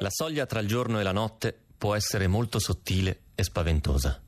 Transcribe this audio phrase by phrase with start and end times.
[0.00, 4.22] La soglia tra il giorno e la notte può essere molto sottile e spaventosa.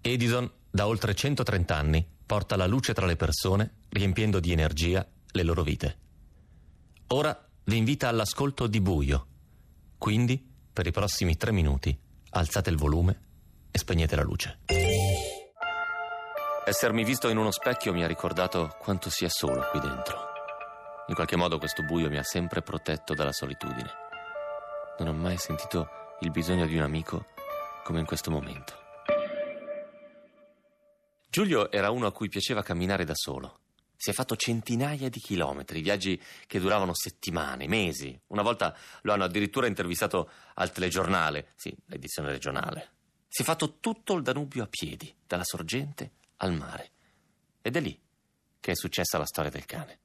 [0.00, 5.42] Edison, da oltre 130 anni, porta la luce tra le persone, riempiendo di energia le
[5.42, 5.98] loro vite.
[7.08, 9.26] Ora vi invita all'ascolto di buio.
[9.98, 10.42] Quindi,
[10.72, 11.96] per i prossimi tre minuti,
[12.30, 13.20] alzate il volume
[13.70, 14.60] e spegnete la luce.
[16.64, 20.30] Essermi visto in uno specchio mi ha ricordato quanto sia solo qui dentro.
[21.08, 24.01] In qualche modo questo buio mi ha sempre protetto dalla solitudine.
[25.02, 25.88] Non ho mai sentito
[26.20, 27.26] il bisogno di un amico
[27.82, 28.72] come in questo momento.
[31.28, 33.62] Giulio era uno a cui piaceva camminare da solo.
[33.96, 38.16] Si è fatto centinaia di chilometri, viaggi che duravano settimane, mesi.
[38.28, 42.92] Una volta lo hanno addirittura intervistato al telegiornale, sì, l'edizione regionale.
[43.26, 46.90] Si è fatto tutto il Danubio a piedi, dalla sorgente al mare.
[47.60, 48.00] Ed è lì
[48.60, 50.01] che è successa la storia del cane.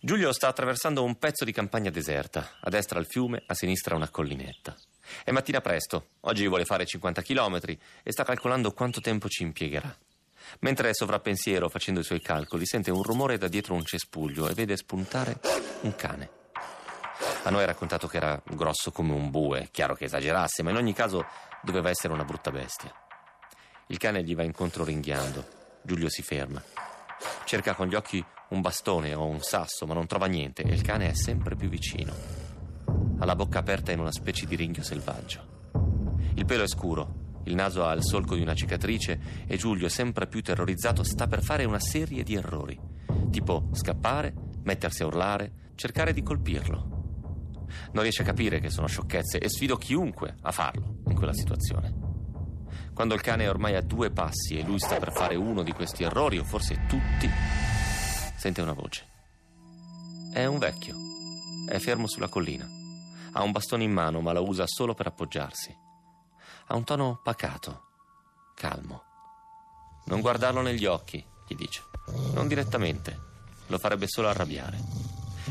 [0.00, 4.10] Giulio sta attraversando un pezzo di campagna deserta, a destra il fiume, a sinistra una
[4.10, 4.76] collinetta.
[5.24, 7.60] È mattina presto, oggi vuole fare 50 km
[8.02, 9.96] e sta calcolando quanto tempo ci impiegherà.
[10.60, 14.54] Mentre è sovrappensiero facendo i suoi calcoli, sente un rumore da dietro un cespuglio e
[14.54, 15.40] vede spuntare
[15.80, 16.30] un cane.
[17.44, 20.76] A noi ha raccontato che era grosso come un bue, chiaro che esagerasse, ma in
[20.76, 21.24] ogni caso
[21.62, 22.92] doveva essere una brutta bestia.
[23.88, 25.54] Il cane gli va incontro ringhiando.
[25.82, 26.62] Giulio si ferma.
[27.46, 30.82] Cerca con gli occhi un bastone o un sasso, ma non trova niente e il
[30.82, 32.12] cane è sempre più vicino.
[33.18, 35.70] Ha la bocca aperta in una specie di ringhio selvaggio.
[36.34, 40.26] Il pelo è scuro, il naso ha il solco di una cicatrice e Giulio, sempre
[40.26, 42.76] più terrorizzato, sta per fare una serie di errori,
[43.30, 47.68] tipo scappare, mettersi a urlare, cercare di colpirlo.
[47.92, 52.05] Non riesce a capire che sono sciocchezze e sfido chiunque a farlo in quella situazione.
[52.96, 55.72] Quando il cane è ormai a due passi e lui sta per fare uno di
[55.72, 57.30] questi errori, o forse tutti,
[58.34, 59.06] sente una voce.
[60.32, 60.96] È un vecchio.
[61.68, 62.66] È fermo sulla collina.
[63.32, 65.76] Ha un bastone in mano, ma lo usa solo per appoggiarsi.
[66.68, 67.82] Ha un tono pacato,
[68.54, 69.02] calmo.
[70.06, 71.82] Non guardarlo negli occhi, gli dice.
[72.32, 73.14] Non direttamente.
[73.66, 74.78] Lo farebbe solo arrabbiare.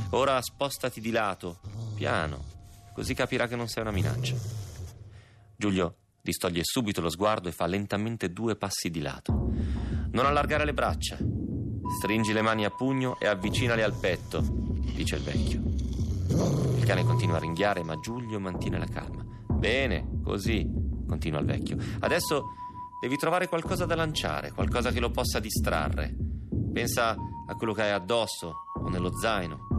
[0.09, 1.59] Ora spostati di lato,
[1.93, 2.43] piano,
[2.91, 4.35] così capirà che non sei una minaccia.
[5.55, 9.51] Giulio distoglie subito lo sguardo e fa lentamente due passi di lato.
[10.11, 11.17] Non allargare le braccia.
[11.99, 14.41] Stringi le mani a pugno e avvicinale al petto,
[14.95, 15.61] dice il vecchio.
[16.77, 19.23] Il cane continua a ringhiare, ma Giulio mantiene la calma.
[19.47, 20.67] Bene, così,
[21.07, 21.77] continua il vecchio.
[21.99, 22.43] Adesso
[22.99, 26.11] devi trovare qualcosa da lanciare, qualcosa che lo possa distrarre.
[26.73, 29.74] Pensa a quello che hai addosso o nello zaino.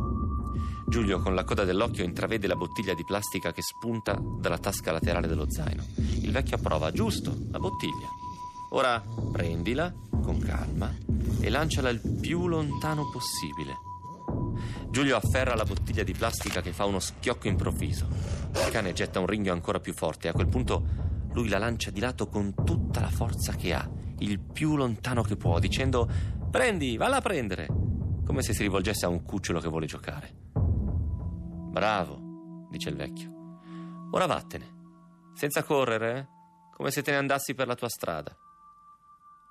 [0.88, 5.26] Giulio con la coda dell'occhio intravede la bottiglia di plastica che spunta dalla tasca laterale
[5.26, 5.84] dello zaino.
[5.96, 8.06] Il vecchio approva, giusto, la bottiglia.
[8.70, 9.02] Ora
[9.32, 9.92] prendila
[10.22, 10.94] con calma
[11.40, 13.74] e lanciala il più lontano possibile.
[14.88, 18.06] Giulio afferra la bottiglia di plastica che fa uno schiocco improvviso.
[18.52, 20.86] Il cane getta un ringhio ancora più forte e a quel punto
[21.32, 23.86] lui la lancia di lato con tutta la forza che ha,
[24.20, 26.08] il più lontano che può, dicendo
[26.50, 27.66] Prendi, valla a prendere,
[28.24, 30.45] come se si rivolgesse a un cucciolo che vuole giocare.
[31.76, 34.08] Bravo, dice il vecchio.
[34.12, 36.26] Ora vattene, senza correre, eh?
[36.72, 38.34] come se te ne andassi per la tua strada.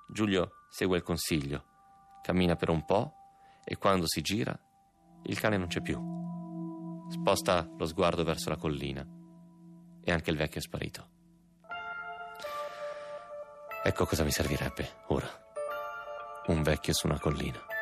[0.08, 1.62] Giulio segue il consiglio,
[2.22, 3.12] cammina per un po'
[3.64, 4.58] e quando si gira
[5.22, 7.06] il cane non c'è più.
[7.10, 9.06] Sposta lo sguardo verso la collina
[10.02, 11.08] e anche il vecchio è sparito.
[13.84, 15.28] Ecco cosa mi servirebbe ora.
[16.46, 17.74] Un vecchio su una collina.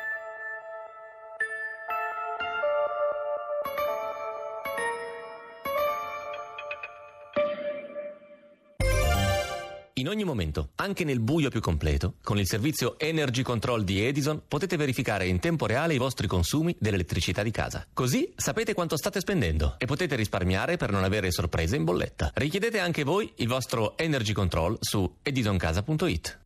[9.97, 14.41] In ogni momento, anche nel buio più completo, con il servizio Energy Control di Edison
[14.45, 17.87] potete verificare in tempo reale i vostri consumi dell'elettricità di casa.
[17.93, 22.31] Così sapete quanto state spendendo e potete risparmiare per non avere sorprese in bolletta.
[22.33, 26.44] Richiedete anche voi il vostro Energy Control su edisoncasa.it.